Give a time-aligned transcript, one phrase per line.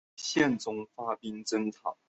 [0.15, 1.95] 宪宗发兵征讨。